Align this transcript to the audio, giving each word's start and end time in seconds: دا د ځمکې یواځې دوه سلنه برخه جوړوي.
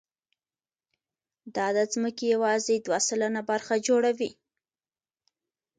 دا 1.55 1.67
د 1.77 1.79
ځمکې 1.93 2.25
یواځې 2.35 2.75
دوه 2.85 2.99
سلنه 3.07 3.41
برخه 3.49 3.75
جوړوي. 3.87 4.31